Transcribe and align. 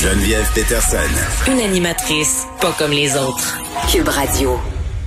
Geneviève 0.00 0.48
Peterson. 0.54 0.98
Une 1.50 1.58
animatrice 1.58 2.46
pas 2.60 2.72
comme 2.78 2.92
les 2.92 3.16
autres. 3.16 3.58
Cube 3.90 4.06
Radio. 4.06 4.56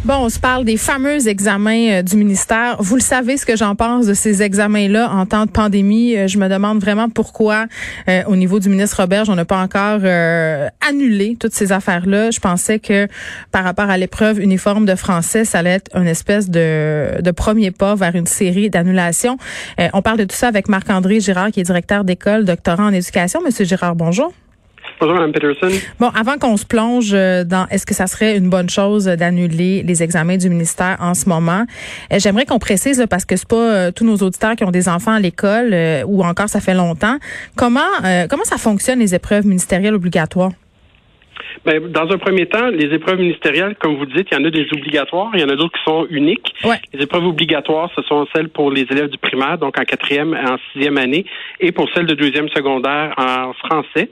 Bon, 0.03 0.15
on 0.15 0.27
se 0.29 0.37
parle 0.37 0.65
des 0.65 0.75
fameux 0.75 1.29
examens 1.29 1.91
euh, 1.91 2.01
du 2.01 2.17
ministère. 2.17 2.75
Vous 2.79 2.95
le 2.95 3.01
savez 3.01 3.37
ce 3.37 3.45
que 3.45 3.55
j'en 3.55 3.75
pense 3.75 4.05
de 4.05 4.13
ces 4.13 4.43
examens-là 4.43 5.09
en 5.11 5.25
temps 5.25 5.45
de 5.45 5.51
pandémie. 5.51 6.17
Euh, 6.17 6.27
je 6.27 6.37
me 6.37 6.49
demande 6.49 6.81
vraiment 6.81 7.07
pourquoi, 7.07 7.67
euh, 8.09 8.23
au 8.27 8.35
niveau 8.35 8.59
du 8.59 8.67
ministre 8.67 8.99
Roberge, 8.99 9.29
on 9.29 9.35
n'a 9.35 9.45
pas 9.45 9.61
encore 9.61 10.01
annulé 10.81 11.37
toutes 11.39 11.53
ces 11.53 11.71
affaires-là. 11.71 12.31
Je 12.31 12.41
pensais 12.41 12.79
que 12.79 13.07
par 13.53 13.63
rapport 13.63 13.89
à 13.89 13.97
l'épreuve 13.97 14.41
uniforme 14.41 14.85
de 14.85 14.95
français, 14.95 15.45
ça 15.45 15.59
allait 15.59 15.75
être 15.75 15.95
une 15.95 16.07
espèce 16.07 16.49
de, 16.49 17.21
de 17.21 17.31
premier 17.31 17.71
pas 17.71 17.95
vers 17.95 18.13
une 18.13 18.27
série 18.27 18.69
d'annulations. 18.69 19.37
on 19.93 20.01
parle 20.01 20.17
de 20.17 20.25
tout 20.25 20.35
ça 20.35 20.49
avec 20.49 20.67
Marc-André 20.67 21.21
Girard, 21.21 21.51
qui 21.51 21.61
est 21.61 21.63
directeur 21.63 22.03
d'école, 22.03 22.43
doctorant 22.43 22.87
en 22.87 22.93
éducation. 22.93 23.39
Monsieur 23.41 23.63
Girard, 23.63 23.95
bonjour. 23.95 24.33
Bonjour, 25.01 25.17
Peterson. 25.33 25.69
Bon, 25.99 26.09
avant 26.09 26.37
qu'on 26.37 26.57
se 26.57 26.65
plonge 26.65 27.09
euh, 27.15 27.43
dans 27.43 27.65
est-ce 27.71 27.87
que 27.87 27.95
ça 27.95 28.05
serait 28.05 28.37
une 28.37 28.51
bonne 28.51 28.69
chose 28.69 29.05
d'annuler 29.05 29.81
les 29.81 30.03
examens 30.03 30.37
du 30.37 30.47
ministère 30.47 30.97
en 30.99 31.15
ce 31.15 31.27
moment, 31.27 31.65
euh, 32.13 32.19
j'aimerais 32.19 32.45
qu'on 32.45 32.59
précise 32.59 33.03
parce 33.09 33.25
que 33.25 33.35
c'est 33.35 33.47
pas 33.47 33.55
euh, 33.55 33.91
tous 33.91 34.05
nos 34.05 34.17
auditeurs 34.17 34.55
qui 34.55 34.63
ont 34.63 34.69
des 34.69 34.87
enfants 34.87 35.13
à 35.13 35.19
l'école 35.19 35.75
ou 36.05 36.23
encore 36.23 36.49
ça 36.49 36.59
fait 36.59 36.75
longtemps. 36.75 37.17
Comment 37.55 37.79
comment 38.29 38.43
ça 38.43 38.57
fonctionne 38.57 38.99
les 38.99 39.15
épreuves 39.15 39.47
ministérielles 39.47 39.95
obligatoires? 39.95 40.51
Bien, 41.65 41.79
dans 41.81 42.09
un 42.11 42.17
premier 42.17 42.45
temps, 42.45 42.69
les 42.69 42.93
épreuves 42.93 43.19
ministérielles, 43.19 43.75
comme 43.79 43.95
vous 43.97 44.05
dites, 44.05 44.27
il 44.31 44.37
y 44.37 44.41
en 44.41 44.45
a 44.45 44.49
des 44.49 44.67
obligatoires, 44.71 45.31
il 45.33 45.41
y 45.41 45.43
en 45.43 45.49
a 45.49 45.55
d'autres 45.55 45.77
qui 45.77 45.83
sont 45.83 46.07
uniques. 46.09 46.53
Les 46.93 47.03
épreuves 47.03 47.25
obligatoires, 47.25 47.89
ce 47.95 48.01
sont 48.03 48.27
celles 48.35 48.49
pour 48.49 48.71
les 48.71 48.83
élèves 48.89 49.09
du 49.09 49.17
primaire, 49.17 49.57
donc 49.57 49.77
en 49.79 49.83
quatrième 49.83 50.33
et 50.33 50.49
en 50.49 50.57
sixième 50.71 50.97
année, 50.97 51.25
et 51.59 51.71
pour 51.71 51.89
celles 51.93 52.05
de 52.05 52.15
deuxième 52.15 52.49
secondaire 52.49 53.13
en 53.17 53.53
français. 53.53 54.09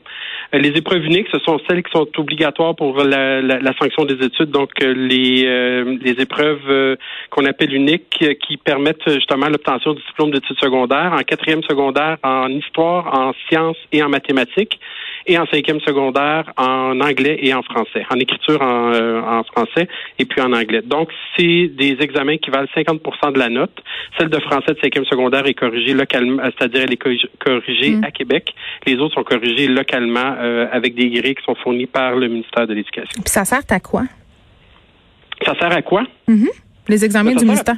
Les 0.51 0.69
épreuves 0.69 1.05
uniques, 1.05 1.27
ce 1.31 1.39
sont 1.39 1.59
celles 1.69 1.83
qui 1.83 1.91
sont 1.91 2.07
obligatoires 2.17 2.75
pour 2.75 3.03
la, 3.03 3.41
la, 3.41 3.73
sanction 3.77 4.05
des 4.05 4.25
études, 4.25 4.49
donc 4.49 4.71
euh, 4.81 4.93
les, 4.95 5.43
euh, 5.45 5.97
les 6.01 6.19
épreuves 6.21 6.61
euh, 6.67 6.95
qu'on 7.29 7.45
appelle 7.45 7.73
uniques 7.73 8.25
qui 8.47 8.57
permettent 8.57 9.07
justement 9.07 9.47
l'obtention 9.47 9.93
du 9.93 10.01
diplôme 10.07 10.31
d'études 10.31 10.59
secondaires 10.59 11.13
en 11.13 11.21
quatrième 11.21 11.61
secondaire 11.63 12.17
en 12.23 12.49
histoire, 12.49 13.13
en 13.13 13.33
sciences 13.47 13.77
et 13.91 14.01
en 14.01 14.09
mathématiques 14.09 14.79
et 15.27 15.37
en 15.37 15.45
cinquième 15.47 15.79
secondaire 15.81 16.51
en 16.57 16.99
anglais 16.99 17.18
et 17.27 17.53
en 17.53 17.61
français, 17.61 18.05
en 18.09 18.15
écriture 18.17 18.61
en, 18.61 19.39
en 19.39 19.43
français 19.43 19.87
et 20.17 20.25
puis 20.25 20.41
en 20.41 20.53
anglais. 20.53 20.81
Donc, 20.83 21.09
c'est 21.35 21.67
des 21.67 21.97
examens 21.99 22.37
qui 22.37 22.49
valent 22.49 22.67
50% 22.75 23.33
de 23.33 23.39
la 23.39 23.49
note. 23.49 23.81
Celle 24.17 24.29
de 24.29 24.39
français 24.39 24.73
de 24.73 24.79
cinquième 24.81 25.05
secondaire 25.05 25.45
est 25.45 25.53
corrigée 25.53 25.93
localement, 25.93 26.41
c'est-à-dire 26.43 26.81
elle 26.83 26.93
est 26.93 26.97
corrigée 26.97 27.91
mm. 27.91 28.03
à 28.03 28.11
Québec. 28.11 28.53
Les 28.85 28.95
autres 28.97 29.15
sont 29.15 29.23
corrigés 29.23 29.67
localement 29.67 30.35
euh, 30.39 30.67
avec 30.71 30.95
des 30.95 31.09
grilles 31.09 31.35
qui 31.35 31.43
sont 31.43 31.55
fournies 31.55 31.87
par 31.87 32.15
le 32.15 32.27
ministère 32.27 32.67
de 32.67 32.73
l'Éducation. 32.73 33.21
Puis 33.21 33.31
ça 33.31 33.45
sert 33.45 33.61
à 33.69 33.79
quoi? 33.79 34.03
Ça 35.45 35.53
sert 35.57 35.71
à 35.71 35.81
quoi? 35.81 36.03
Mm-hmm. 36.27 36.49
Les 36.87 37.05
examens 37.05 37.35
du 37.35 37.45
ministère. 37.45 37.75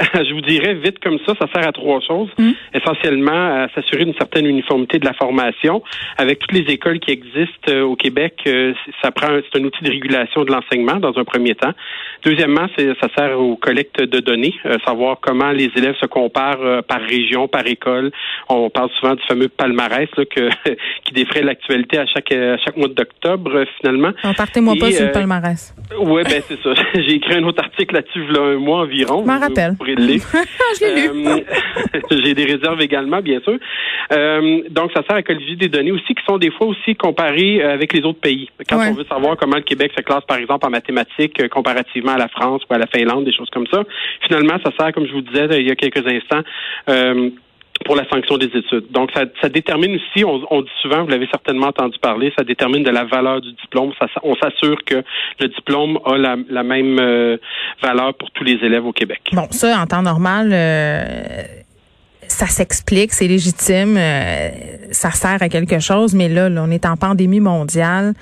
je 0.14 0.34
vous 0.34 0.40
dirais 0.40 0.74
vite 0.74 0.98
comme 1.00 1.18
ça, 1.26 1.34
ça 1.38 1.46
sert 1.52 1.66
à 1.66 1.72
trois 1.72 2.00
choses. 2.00 2.28
Mm. 2.38 2.50
Essentiellement, 2.74 3.62
à 3.62 3.68
s'assurer 3.74 4.02
une 4.02 4.14
certaine 4.14 4.46
uniformité 4.46 4.98
de 4.98 5.04
la 5.04 5.12
formation. 5.12 5.82
Avec 6.18 6.38
toutes 6.40 6.52
les 6.52 6.72
écoles 6.72 6.98
qui 6.98 7.10
existent 7.10 7.70
euh, 7.70 7.82
au 7.82 7.96
Québec, 7.96 8.34
euh, 8.46 8.72
ça 9.02 9.10
prend 9.10 9.28
c'est 9.28 9.60
un 9.60 9.64
outil 9.64 9.82
de 9.84 9.90
régulation 9.90 10.44
de 10.44 10.52
l'enseignement 10.52 10.96
dans 10.96 11.16
un 11.18 11.24
premier 11.24 11.54
temps. 11.54 11.72
Deuxièmement, 12.24 12.66
ça 12.76 13.08
sert 13.16 13.38
aux 13.38 13.56
collectes 13.56 14.00
de 14.02 14.20
données, 14.20 14.54
euh, 14.66 14.76
savoir 14.86 15.18
comment 15.20 15.50
les 15.50 15.70
élèves 15.76 15.96
se 16.00 16.06
comparent 16.06 16.82
par 16.84 17.00
région, 17.00 17.48
par 17.48 17.66
école. 17.66 18.10
On 18.48 18.70
parle 18.70 18.90
souvent 18.98 19.14
du 19.14 19.22
fameux 19.26 19.48
palmarès 19.48 20.08
là, 20.16 20.24
que, 20.24 20.48
qui 21.04 21.12
défraie 21.12 21.42
l'actualité 21.42 21.98
à 21.98 22.06
chaque 22.06 22.32
à 22.32 22.56
chaque 22.58 22.76
mois 22.76 22.88
d'octobre 22.88 23.64
finalement. 23.78 24.12
Partez-moi 24.36 24.74
pas 24.78 24.90
sur 24.90 25.06
le 25.06 25.12
palmarès. 25.12 25.74
Oui, 25.98 26.22
ben 26.24 26.42
c'est 26.46 26.60
ça. 26.62 26.70
J'ai 26.94 27.14
écrit 27.14 27.34
un 27.34 27.44
autre 27.44 27.62
article 27.62 27.94
là-dessus 27.94 28.22
il 28.28 28.34
y 28.34 28.38
a 28.38 28.42
un 28.42 28.58
mois 28.58 28.80
environ. 28.80 29.22
Je 29.22 29.26
m'en 29.26 29.38
rappelle. 29.38 29.76
Euh, 30.82 31.40
j'ai 32.10 32.34
des 32.34 32.44
réserves 32.44 32.80
également, 32.80 33.20
bien 33.20 33.40
sûr. 33.40 33.58
Euh, 34.12 34.62
donc, 34.70 34.90
ça 34.94 35.02
sert 35.06 35.16
à 35.16 35.22
colliger 35.22 35.54
des 35.56 35.68
données 35.68 35.92
aussi 35.92 36.14
qui 36.14 36.24
sont 36.26 36.38
des 36.38 36.50
fois 36.50 36.66
aussi 36.66 36.96
comparées 36.96 37.62
euh, 37.62 37.74
avec 37.74 37.92
les 37.92 38.00
autres 38.00 38.20
pays. 38.20 38.48
Quand 38.68 38.78
on 38.78 38.94
veut 38.94 39.04
savoir 39.04 39.36
comment 39.36 39.56
le 39.56 39.62
Québec 39.62 39.92
se 39.96 40.02
classe, 40.02 40.24
par 40.26 40.38
exemple, 40.38 40.66
en 40.66 40.70
mathématiques 40.70 41.48
comparativement 41.48 42.12
à 42.12 42.18
la 42.18 42.28
France 42.28 42.62
ou 42.68 42.74
à 42.74 42.78
la 42.78 42.86
Finlande, 42.86 43.24
des 43.24 43.32
choses 43.32 43.50
comme 43.50 43.66
ça. 43.66 43.84
Finalement, 44.26 44.54
ça 44.64 44.72
sert, 44.78 44.92
comme 44.92 45.06
je 45.06 45.12
vous 45.12 45.20
disais 45.20 45.60
il 45.60 45.68
y 45.68 45.70
a 45.70 45.76
quelques 45.76 46.06
instants, 46.06 46.42
pour 47.84 47.96
la 47.96 48.08
sanction 48.08 48.38
des 48.38 48.46
études. 48.46 48.90
Donc, 48.90 49.10
ça, 49.14 49.48
détermine 49.48 49.96
aussi, 49.96 50.24
on, 50.24 50.62
dit 50.62 50.70
souvent, 50.80 51.02
vous 51.02 51.08
l'avez 51.10 51.28
certainement 51.30 51.68
entendu 51.68 51.98
parler, 51.98 52.32
ça 52.36 52.44
détermine 52.44 52.82
de 52.82 52.90
la 52.90 53.04
valeur 53.04 53.40
du 53.40 53.52
diplôme. 53.52 53.92
On 54.22 54.34
s'assure 54.36 54.82
que 54.84 55.02
le 55.40 55.48
diplôme 55.48 55.98
a 56.04 56.16
la, 56.16 56.36
la 56.48 56.62
même 56.62 56.98
euh, 56.98 57.36
valeur 57.82 58.14
pour 58.14 58.30
tous 58.30 58.44
les 58.44 58.54
élèves 58.62 58.86
au 58.86 58.92
Québec. 58.92 59.20
Bon, 59.32 59.46
ça, 59.50 59.80
en 59.80 59.86
temps 59.86 60.02
normal, 60.02 60.50
euh, 60.52 61.42
ça 62.28 62.46
s'explique, 62.46 63.12
c'est 63.12 63.28
légitime, 63.28 63.96
euh, 63.96 64.48
ça 64.90 65.10
sert 65.10 65.42
à 65.42 65.48
quelque 65.48 65.78
chose, 65.78 66.14
mais 66.14 66.28
là, 66.28 66.48
là 66.48 66.64
on 66.66 66.70
est 66.70 66.86
en 66.86 66.96
pandémie 66.96 67.40
mondiale. 67.40 68.14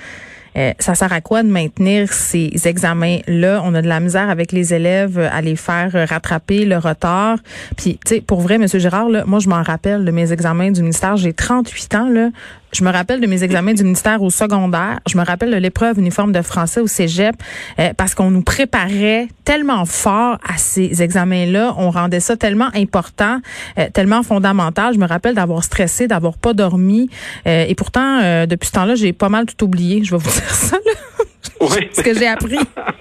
Euh, 0.57 0.73
ça 0.79 0.95
sert 0.95 1.13
à 1.13 1.21
quoi 1.21 1.43
de 1.43 1.49
maintenir 1.49 2.13
ces 2.13 2.51
examens-là? 2.65 3.63
On 3.65 3.75
a 3.75 3.83
de 3.83 3.89
la 3.89 4.01
misère 4.01 4.31
avec 4.31 4.53
les 4.53 4.75
élèves 4.75 5.19
à 5.19 5.41
les 5.41 5.57
faire 5.57 5.93
rattraper 6.09 6.65
le 6.65 6.79
retard. 6.79 7.39
Puis, 7.77 7.99
tu 8.05 8.17
sais, 8.17 8.21
pour 8.21 8.41
vrai, 8.41 8.59
Monsieur 8.59 8.79
Girard, 8.79 9.09
là, 9.09 9.25
moi, 9.27 9.39
je 9.39 9.49
m'en 9.49 9.63
rappelle 9.63 10.05
de 10.05 10.11
mes 10.11 10.33
examens 10.33 10.71
du 10.71 10.83
ministère. 10.83 11.17
J'ai 11.17 11.33
38 11.33 11.95
ans, 11.95 12.09
là. 12.09 12.31
Je 12.73 12.85
me 12.85 12.91
rappelle 12.91 13.21
de 13.21 13.27
mes 13.27 13.43
examens 13.43 13.75
du 13.75 13.83
ministère 13.83 14.23
au 14.23 14.31
secondaire. 14.31 15.01
Je 15.09 15.19
me 15.19 15.25
rappelle 15.25 15.51
de 15.51 15.57
l'épreuve 15.57 15.99
uniforme 15.99 16.33
de 16.33 16.43
français 16.43 16.81
au 16.81 16.87
cégep 16.87 17.35
euh, 17.79 17.93
parce 17.97 18.15
qu'on 18.15 18.31
nous 18.31 18.43
préparait 18.43 19.29
tellement 19.45 19.85
fort 19.85 20.39
à 20.49 20.57
ces 20.57 21.03
examens-là. 21.03 21.75
On 21.79 21.91
rendait 21.91 22.21
ça 22.21 22.37
tellement 22.37 22.71
important, 22.75 23.41
euh, 23.79 23.89
tellement 23.93 24.23
fondamental. 24.23 24.95
Je 24.95 24.99
me 25.01 25.07
rappelle 25.07 25.35
d'avoir 25.35 25.65
stressé, 25.65 26.07
d'avoir 26.07 26.39
pas 26.39 26.53
dormi. 26.53 27.11
Euh, 27.47 27.65
et 27.67 27.75
pourtant, 27.75 28.21
depuis 28.47 28.69
ce 28.69 28.73
temps-là, 28.73 28.95
j'ai 28.95 29.13
pas 29.13 29.29
mal 29.29 29.47
tout 29.47 29.65
oublié. 29.65 30.05
Je 30.05 30.13
vais 30.13 30.19
vous 30.19 30.31
dire 30.41 30.51
ça. 30.51 30.77
Là. 30.77 31.67
ce 31.93 32.03
que 32.03 32.17
j'ai 32.17 32.29
appris. 32.29 32.59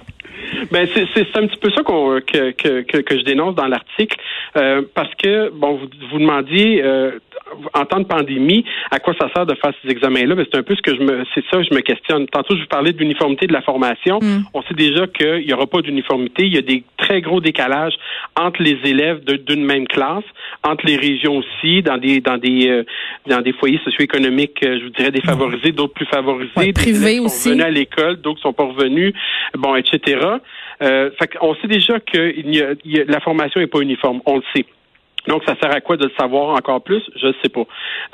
Ben 0.70 0.88
c'est 0.94 1.36
un 1.36 1.46
petit 1.46 1.58
peu 1.58 1.70
ça 1.70 1.82
qu'on 1.82 2.20
que, 2.20 2.50
que, 2.52 3.00
que, 3.00 3.18
je 3.18 3.24
dénonce 3.24 3.54
dans 3.54 3.66
l'article 3.66 4.16
parce 4.94 5.14
que 5.16 5.50
bon 5.50 5.74
vous, 5.74 5.88
vous 6.10 6.18
demandiez 6.18 6.82
en 7.74 7.84
temps 7.84 8.00
de 8.00 8.04
pandémie, 8.04 8.64
à 8.90 8.98
quoi 8.98 9.14
ça 9.20 9.28
sert 9.34 9.46
de 9.46 9.54
faire 9.54 9.72
ces 9.82 9.90
examens-là? 9.90 10.34
Ben, 10.34 10.46
c'est 10.50 10.58
un 10.58 10.62
peu 10.62 10.74
ce 10.74 10.82
que 10.82 10.94
je 10.94 11.00
me, 11.00 11.24
c'est 11.34 11.44
ça, 11.50 11.62
je 11.62 11.74
me 11.74 11.80
questionne. 11.80 12.26
Tantôt, 12.26 12.54
je 12.54 12.62
vous 12.62 12.68
parlais 12.68 12.92
de 12.92 12.98
l'uniformité 12.98 13.46
de 13.46 13.52
la 13.52 13.62
formation. 13.62 14.18
Mm. 14.20 14.44
On 14.54 14.62
sait 14.62 14.74
déjà 14.74 15.06
qu'il 15.06 15.46
n'y 15.46 15.52
aura 15.52 15.66
pas 15.66 15.80
d'uniformité. 15.80 16.44
Il 16.44 16.54
y 16.54 16.58
a 16.58 16.62
des 16.62 16.84
très 16.96 17.20
gros 17.20 17.40
décalages 17.40 17.94
entre 18.38 18.62
les 18.62 18.78
élèves 18.84 19.24
d'une 19.24 19.64
même 19.64 19.86
classe, 19.86 20.24
entre 20.62 20.86
les 20.86 20.96
régions 20.96 21.38
aussi, 21.38 21.82
dans 21.82 21.98
des, 21.98 22.20
dans 22.20 22.38
des, 22.38 22.68
euh, 22.68 22.84
dans 23.26 23.40
des 23.40 23.52
foyers 23.52 23.80
socio-économiques, 23.84 24.62
euh, 24.62 24.78
je 24.78 24.84
vous 24.84 24.90
dirais 24.90 25.10
défavorisés, 25.10 25.72
d'autres 25.72 25.94
plus 25.94 26.06
favorisés. 26.06 26.50
Ouais, 26.56 26.72
privés 26.72 27.18
sont 27.18 27.24
aussi. 27.24 27.50
venus 27.50 27.64
à 27.64 27.70
l'école, 27.70 28.16
d'autres 28.16 28.40
sont 28.40 28.52
pas 28.52 28.64
revenus, 28.64 29.12
bon, 29.54 29.74
etc. 29.76 30.18
Euh, 30.82 31.10
fait 31.18 31.30
on 31.40 31.54
sait 31.56 31.68
déjà 31.68 32.00
que 32.00 32.32
il 32.36 32.54
y 32.54 32.62
a, 32.62 33.04
la 33.04 33.20
formation 33.20 33.60
n'est 33.60 33.66
pas 33.66 33.80
uniforme. 33.80 34.20
On 34.26 34.36
le 34.36 34.42
sait. 34.54 34.66
Donc, 35.26 35.42
ça 35.46 35.54
sert 35.60 35.74
à 35.74 35.80
quoi 35.80 35.96
de 35.96 36.04
le 36.04 36.12
savoir 36.18 36.56
encore 36.56 36.82
plus? 36.82 37.02
Je 37.16 37.28
ne 37.28 37.32
sais 37.42 37.48
pas. 37.48 37.64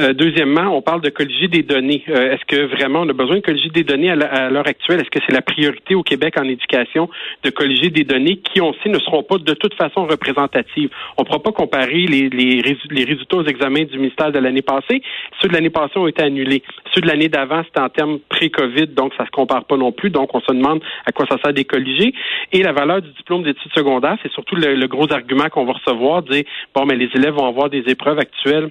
Euh, 0.03 0.13
deuxièmement, 0.13 0.77
on 0.77 0.83
parle 0.83 1.01
de 1.01 1.11
colliger 1.11 1.49
des 1.49 1.63
données. 1.63 2.03
Euh, 2.09 2.33
est-ce 2.33 2.45
que 2.45 2.67
vraiment 2.67 3.01
on 3.01 3.09
a 3.09 3.13
besoin 3.13 3.37
de 3.37 3.41
colliger 3.41 3.71
des 3.71 3.85
données 3.85 4.11
à 4.11 4.51
l'heure 4.51 4.67
actuelle? 4.67 5.01
Est-ce 5.01 5.11
que 5.11 5.21
c'est 5.27 5.33
la 5.33 5.43
priorité 5.43 5.95
au 5.95 6.03
Québec 6.03 6.35
en 6.39 6.45
éducation 6.45 7.09
de 7.45 7.51
colliger 7.51 7.91
des 7.91 8.05
données 8.05 8.37
qui, 8.37 8.61
on 8.61 8.73
sait, 8.83 8.89
ne 8.89 8.99
seront 8.99 9.23
pas 9.23 9.39
de 9.39 9.55
toute 9.55 9.75
façon 9.75 10.07
représentatives? 10.07 10.91
On 11.17 11.23
ne 11.23 11.27
pourra 11.27 11.41
pas 11.41 11.53
comparer 11.53 12.07
les, 12.07 12.29
les, 12.29 12.63
les, 12.91 13.05
résultats 13.05 13.37
aux 13.39 13.45
examens 13.45 13.85
du 13.85 13.99
ministère 13.99 14.33
de 14.33 14.39
l'année 14.39 14.63
passée. 14.63 15.03
Ceux 15.41 15.49
de 15.49 15.55
l'année 15.55 15.71
passée 15.71 15.99
ont 15.99 16.09
été 16.09 16.23
annulés. 16.23 16.63
Ceux 16.93 17.01
de 17.01 17.07
l'année 17.07 17.29
d'avant, 17.29 17.63
c'était 17.65 17.81
en 17.81 17.89
termes 17.89 18.19
pré-COVID, 18.29 18.89
donc 18.89 19.13
ça 19.17 19.25
se 19.25 19.31
compare 19.31 19.65
pas 19.65 19.77
non 19.77 19.93
plus. 19.93 20.11
Donc, 20.11 20.35
on 20.35 20.41
se 20.41 20.53
demande 20.53 20.83
à 21.07 21.13
quoi 21.13 21.27
ça 21.31 21.37
sert 21.43 21.53
des 21.53 21.65
colliger. 21.65 22.15
Et 22.53 22.63
la 22.63 22.73
valeur 22.73 23.03
du 23.03 23.11
diplôme 23.11 23.43
d'études 23.43 23.73
secondaires, 23.75 24.17
c'est 24.23 24.33
surtout 24.33 24.57
le, 24.57 24.87
gros 24.87 25.13
argument 25.13 25.49
qu'on 25.51 25.65
va 25.65 25.73
recevoir, 25.73 26.23
dire, 26.23 26.45
bon, 26.75 26.87
mais 26.87 26.96
les 26.97 27.09
élèves 27.15 27.35
vont 27.35 27.47
avoir 27.47 27.71
des 27.71 27.85
épreuves 27.87 28.19
actuelles 28.19 28.71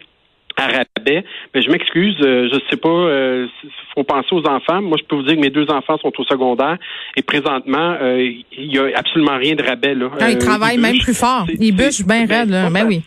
à 0.58 0.68
rabais. 0.68 1.24
Mais 1.54 1.62
je 1.62 1.70
m'excuse, 1.70 2.16
euh, 2.22 2.48
je 2.52 2.60
sais 2.70 2.78
pas, 2.78 2.90
il 2.90 2.94
euh, 2.94 3.48
faut 3.94 4.04
penser 4.04 4.30
aux 4.32 4.48
enfants. 4.48 4.82
Moi, 4.82 4.98
je 5.00 5.06
peux 5.06 5.16
vous 5.16 5.24
dire 5.24 5.36
que 5.36 5.42
mes 5.42 5.50
deux 5.50 5.70
enfants 5.70 5.98
sont 5.98 6.12
au 6.18 6.24
secondaire 6.24 6.78
et 7.16 7.22
présentement, 7.22 7.98
euh, 8.02 8.32
il 8.58 8.74
y 8.74 8.80
a 8.80 8.88
absolument 8.96 9.38
rien 9.38 9.56
de 9.56 9.64
rabais 9.64 9.96
là. 9.96 10.10
Ah, 10.20 10.32
ils 10.32 10.38
travaillent 10.38 10.78
même 10.78 10.98
plus 11.00 11.18
fort. 11.18 11.46
Ils 11.60 11.76
bûchent 11.76 12.06
bien 12.06 12.26
raide, 12.26 12.50
là. 12.50 12.70
Ben 12.70 12.86
oui 12.88 13.04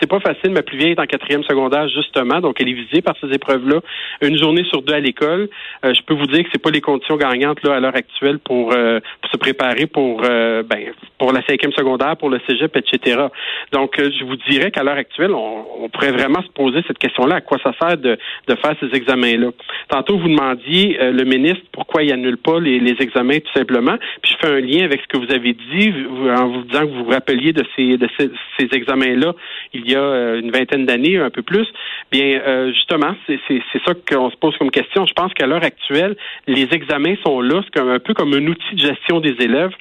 c'est 0.00 0.06
pas 0.06 0.20
facile. 0.20 0.50
Ma 0.50 0.62
plus 0.62 0.78
vieille 0.78 0.92
est 0.92 1.00
en 1.00 1.06
quatrième 1.06 1.42
secondaire, 1.44 1.88
justement, 1.88 2.40
donc 2.40 2.60
elle 2.60 2.68
est 2.68 2.74
visée 2.74 3.02
par 3.02 3.14
ces 3.20 3.28
épreuves-là. 3.28 3.80
Une 4.22 4.38
journée 4.38 4.64
sur 4.64 4.82
deux 4.82 4.94
à 4.94 5.00
l'école. 5.00 5.48
Euh, 5.84 5.94
je 5.94 6.02
peux 6.02 6.14
vous 6.14 6.26
dire 6.26 6.42
que 6.44 6.48
c'est 6.52 6.62
pas 6.62 6.70
les 6.70 6.80
conditions 6.80 7.16
gagnantes 7.16 7.62
là 7.62 7.76
à 7.76 7.80
l'heure 7.80 7.96
actuelle 7.96 8.38
pour, 8.38 8.72
euh, 8.72 9.00
se 9.30 9.36
préparer 9.36 9.86
pour 9.86 10.22
euh, 10.24 10.62
ben, 10.62 10.92
pour 11.18 11.32
la 11.32 11.44
cinquième 11.46 11.72
secondaire, 11.72 12.16
pour 12.16 12.30
le 12.30 12.40
cégep, 12.48 12.76
etc. 12.76 13.26
Donc, 13.72 13.94
je 13.98 14.24
vous 14.24 14.36
dirais 14.50 14.70
qu'à 14.70 14.82
l'heure 14.82 14.96
actuelle, 14.96 15.32
on, 15.32 15.88
pourrait 15.88 16.12
vraiment 16.12 16.42
se 16.42 16.48
poser 16.48 16.82
cette 16.86 16.98
question-là. 16.98 17.36
À 17.36 17.40
quoi 17.40 17.58
ça 17.62 17.72
sert 17.80 17.96
de, 17.96 18.18
de 18.48 18.54
faire 18.56 18.74
ces 18.80 18.94
examens-là? 18.94 19.50
Tantôt, 19.88 20.18
vous 20.18 20.28
demandiez, 20.28 20.98
le 21.00 21.24
ministre, 21.24 21.62
pourquoi 21.72 22.02
il 22.02 22.12
annule 22.12 22.36
pas 22.36 22.60
les, 22.60 22.80
les 22.80 22.96
examens, 23.00 23.38
tout 23.38 23.52
simplement. 23.54 23.96
Puis 24.22 24.32
je 24.32 24.46
fais 24.46 24.52
un 24.52 24.60
lien 24.60 24.84
avec 24.84 25.00
ce 25.00 25.06
que 25.06 25.16
vous 25.16 25.32
avez 25.32 25.54
dit 25.54 25.92
en 26.36 26.48
vous 26.48 26.62
disant 26.62 26.80
que 26.80 26.92
vous 26.92 27.04
vous 27.04 27.10
rappeliez 27.10 27.52
de 27.52 27.64
ces, 27.76 27.96
de 27.96 28.08
ces, 28.18 28.30
ces 28.58 28.68
examens-là 28.76 29.32
il 29.76 29.90
y 29.90 29.94
a 29.94 30.00
euh, 30.00 30.40
une 30.40 30.50
vingtaine 30.50 30.86
d'années, 30.86 31.18
un 31.18 31.30
peu 31.30 31.42
plus, 31.42 31.66
bien 32.10 32.40
euh, 32.46 32.72
justement, 32.72 33.14
c'est 33.26 33.60
ça 33.84 33.92
qu'on 34.08 34.30
se 34.30 34.36
pose 34.36 34.56
comme 34.58 34.70
question. 34.70 35.06
Je 35.06 35.12
pense 35.12 35.32
qu'à 35.34 35.46
l'heure 35.46 35.62
actuelle, 35.62 36.16
les 36.46 36.68
examens 36.72 37.14
sont 37.24 37.40
là, 37.40 37.62
c'est 37.64 37.80
un 37.80 37.98
peu 37.98 38.14
comme 38.14 38.32
un 38.34 38.46
outil 38.46 38.74
de 38.74 38.80
gestion 38.80 39.15
des 39.20 39.36
élèves 39.40 39.72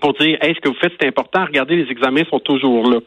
pour 0.00 0.14
dire 0.14 0.38
est-ce 0.40 0.60
que 0.60 0.68
vous 0.68 0.76
faites 0.80 0.92
c'est 1.00 1.06
important. 1.06 1.44
Regardez 1.44 1.76
les 1.76 1.90
examens 1.90 2.24
sont 2.30 2.40
toujours 2.40 2.88
là. 2.88 2.98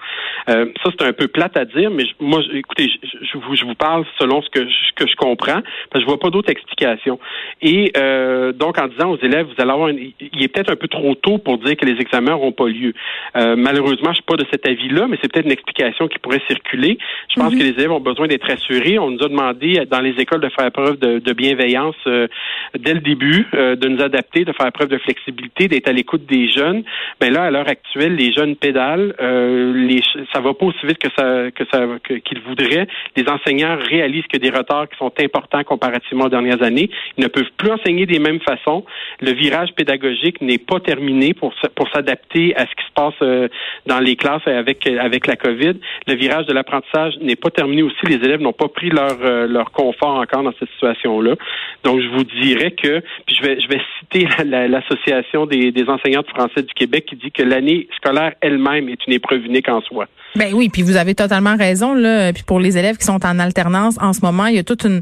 Euh, 0.50 0.65
ça 0.83 0.91
c'est 0.97 1.06
un 1.06 1.13
peu 1.13 1.27
plate 1.27 1.57
à 1.57 1.65
dire 1.65 1.89
mais 1.91 2.03
moi 2.19 2.41
écoutez 2.53 2.89
je, 3.03 3.38
vous 3.38 3.56
je 3.56 3.65
vous 3.65 3.75
parle 3.75 4.06
selon 4.18 4.41
ce 4.41 4.50
que 4.50 4.65
je, 4.65 4.94
que 4.95 5.07
je 5.07 5.15
comprends 5.15 5.62
parce 5.89 5.94
que 5.94 6.00
je 6.01 6.06
vois 6.06 6.19
pas 6.19 6.30
d'autres 6.30 6.51
explications. 6.51 7.19
Et 7.62 7.91
euh, 7.97 8.51
donc 8.51 8.77
en 8.77 8.88
disant 8.88 9.12
aux 9.12 9.19
élèves 9.19 9.47
vous 9.47 9.62
allez 9.62 9.71
avoir 9.71 9.89
il 9.91 10.44
est 10.44 10.47
peut-être 10.47 10.71
un 10.71 10.75
peu 10.75 10.88
trop 10.88 11.15
tôt 11.15 11.38
pour 11.38 11.57
dire 11.59 11.75
que 11.75 11.86
les 11.86 12.00
examens 12.01 12.31
n'auront 12.31 12.51
pas 12.51 12.68
lieu. 12.68 12.94
Euh, 13.35 13.56
malheureusement 13.56 14.09
je 14.09 14.15
suis 14.15 14.24
pas 14.24 14.38
de 14.38 14.45
cet 14.51 14.68
avis 14.68 14.89
là 14.89 15.07
mais 15.07 15.18
c'est 15.21 15.31
peut-être 15.31 15.45
une 15.45 15.51
explication 15.51 16.07
qui 16.07 16.19
pourrait 16.19 16.42
circuler. 16.47 16.97
Je 17.30 17.39
pense 17.39 17.53
mhm. 17.53 17.59
que 17.59 17.63
les 17.63 17.71
élèves 17.71 17.92
ont 17.92 18.00
besoin 18.00 18.27
d'être 18.27 18.50
assurés. 18.50 19.00
On 19.00 19.12
nous 19.12 19.24
a 19.24 19.27
demandé 19.27 19.85
dans 19.89 20.01
les 20.01 20.15
écoles 20.19 20.42
de 20.42 20.50
faire 20.50 20.71
preuve 20.71 20.97
de, 21.00 21.19
de 21.19 21.33
bienveillance 21.33 21.95
dès 22.06 22.94
le 22.94 23.01
début 23.01 23.47
de 23.53 23.88
nous 23.88 24.01
adapter 24.01 24.45
de 24.45 24.53
faire 24.53 24.71
preuve 24.71 24.89
de 24.89 24.97
flexibilité 24.97 25.68
d'être 25.68 25.88
à 25.88 25.92
l'écoute 25.92 26.25
des 26.25 26.50
jeunes 26.50 26.79
mais 27.22 27.30
ben 27.30 27.34
là, 27.34 27.44
à 27.44 27.52
l'heure 27.52 27.68
actuelle, 27.68 28.16
les 28.16 28.31
jeunes 28.31 28.56
pédalent, 28.56 29.14
euh, 29.22 29.74
les, 29.74 30.02
ça 30.34 30.40
va 30.42 30.54
pas 30.54 30.66
aussi 30.66 30.86
vite 30.86 31.00
que 31.00 31.10
ça 31.18 31.52
que 31.52 31.64
ça 31.72 31.86
qu'ils 32.04 32.42
voudraient. 32.42 32.88
Les 33.16 33.28
enseignants 33.28 33.78
réalisent 33.78 34.28
que 34.31 34.38
des 34.38 34.50
retards 34.50 34.90
qui 34.90 34.98
sont 34.98 35.12
importants 35.22 35.64
comparativement 35.64 36.26
aux 36.26 36.30
dernières 36.30 36.64
années. 36.64 36.90
Ils 37.18 37.24
ne 37.24 37.28
peuvent 37.28 37.52
plus 37.58 37.72
enseigner 37.72 38.06
des 38.06 38.20
mêmes 38.20 38.40
façons. 38.42 38.86
Le 39.22 39.31
virage 39.31 39.74
pédagogique 39.74 40.42
n'est 40.42 40.58
pas 40.58 40.80
terminé 40.80 41.34
pour 41.34 41.54
pour 41.76 41.90
s'adapter 41.90 42.56
à 42.56 42.62
ce 42.62 42.76
qui 42.76 42.86
se 42.88 42.94
passe 42.94 43.14
euh, 43.22 43.48
dans 43.86 44.00
les 44.00 44.16
classes 44.16 44.48
avec 44.48 44.86
avec 44.88 45.28
la 45.28 45.36
COVID. 45.36 45.76
Le 46.08 46.14
virage 46.16 46.46
de 46.46 46.54
l'apprentissage 46.54 47.18
n'est 47.22 47.36
pas 47.36 47.50
terminé 47.50 47.84
aussi. 47.84 48.06
Les 48.08 48.16
élèves 48.16 48.42
n'ont 48.42 48.54
pas 48.54 48.68
pris 48.68 48.90
leur 48.90 49.18
euh, 49.22 49.48
leur 49.48 49.72
confort 49.72 50.18
encore 50.18 50.44
dans 50.44 50.54
cette 50.60 50.70
situation-là. 50.72 51.36
Donc, 51.84 52.02
je 52.02 52.08
vous 52.08 52.24
dirais 52.24 52.72
que, 52.72 53.00
puis 53.26 53.36
je 53.36 53.44
vais 53.44 53.60
je 53.60 53.68
vais 53.68 53.81
citer 54.00 54.28
l'association 54.46 55.46
des, 55.46 55.72
des 55.72 55.90
enseignants 55.90 56.22
de 56.22 56.28
français 56.28 56.62
du 56.69 56.74
Québec 56.75 57.06
qui 57.10 57.16
dit 57.16 57.31
que 57.31 57.44
l'année 57.44 57.88
scolaire 57.98 58.33
elle-même 58.42 58.88
est 58.89 59.06
une 59.07 59.13
épreuve 59.13 59.45
unique 59.45 59.68
en 59.68 59.81
soi. 59.81 60.06
Ben 60.36 60.54
oui, 60.54 60.69
puis 60.69 60.83
vous 60.83 60.95
avez 60.95 61.16
totalement 61.16 61.57
raison 61.57 61.95
là. 61.95 62.31
Puis 62.31 62.44
pour 62.44 62.60
les 62.60 62.77
élèves 62.77 62.98
qui 62.98 63.06
sont 63.06 63.25
en 63.25 63.39
alternance 63.39 63.95
en 64.00 64.13
ce 64.13 64.21
moment, 64.21 64.45
il 64.45 64.56
y 64.56 64.60
a 64.60 64.63
tout 64.63 64.77
une, 64.86 65.01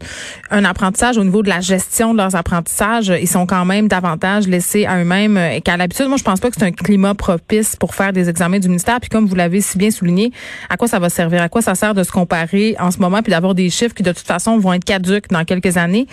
un 0.52 0.64
apprentissage 0.64 1.18
au 1.18 1.24
niveau 1.24 1.44
de 1.44 1.50
la 1.50 1.60
gestion 1.60 2.14
de 2.14 2.18
leurs 2.18 2.36
apprentissages. 2.36 3.14
Ils 3.20 3.28
sont 3.28 3.46
quand 3.46 3.66
même 3.66 3.90
davantage 3.90 4.48
laissés 4.48 4.86
à 4.86 5.02
eux-mêmes 5.02 5.38
euh, 5.38 5.60
qu'à 5.60 5.76
l'habitude. 5.76 6.08
Moi, 6.08 6.18
je 6.18 6.24
pense 6.24 6.40
pas 6.40 6.50
que 6.50 6.56
c'est 6.58 6.66
un 6.66 6.72
climat 6.72 7.14
propice 7.14 7.76
pour 7.76 7.94
faire 7.94 8.14
des 8.14 8.30
examens 8.30 8.60
du 8.60 8.70
ministère. 8.70 9.00
Puis 9.02 9.10
comme 9.10 9.26
vous 9.26 9.36
l'avez 9.36 9.60
si 9.60 9.78
bien 9.78 9.92
souligné, 9.92 10.32
à 10.70 10.78
quoi 10.78 10.88
ça 10.88 11.00
va 11.00 11.10
servir? 11.10 11.42
À 11.42 11.50
quoi 11.50 11.62
ça 11.62 11.76
sert 11.76 11.94
de 11.94 12.04
se 12.04 12.12
comparer 12.12 12.76
en 12.80 12.92
ce 12.92 13.00
moment 13.00 13.22
puis 13.22 13.32
d'avoir 13.32 13.54
des 13.54 13.70
chiffres 13.70 13.94
qui 13.94 14.04
de 14.04 14.14
toute 14.14 14.28
façon 14.28 14.58
vont 14.58 14.74
être 14.74 14.86
caduques 14.86 15.28
dans 15.30 15.44
quelques 15.44 15.76
années? 15.76 16.08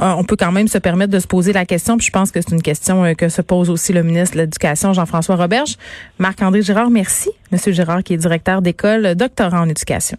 Euh, 0.00 0.14
On 0.16 0.22
peut 0.24 0.36
quand 0.36 0.52
même 0.52 0.68
se 0.68 0.78
permettre 0.78 1.12
de 1.12 1.18
se 1.18 1.26
poser 1.26 1.52
la 1.52 1.64
question. 1.64 1.96
Puis 1.96 2.06
je 2.06 2.12
pense 2.12 2.30
que 2.30 2.40
c'est 2.40 2.54
une 2.54 2.62
question 2.62 3.04
euh, 3.04 3.14
que 3.14 3.28
se 3.28 3.42
pose 3.42 3.70
aussi 3.70 3.92
le 3.92 4.04
ministre 4.04 4.36
de 4.36 4.42
l'Éducation, 4.42 4.91
Jean-François 4.92 5.36
Roberge. 5.36 5.76
Marc-André 6.18 6.62
Girard, 6.62 6.90
merci. 6.90 7.30
Monsieur 7.50 7.72
Girard, 7.72 8.02
qui 8.02 8.14
est 8.14 8.18
directeur 8.18 8.62
d'école, 8.62 9.14
doctorat 9.14 9.60
en 9.60 9.68
éducation. 9.68 10.18